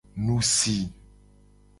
[0.25, 0.75] Nu si.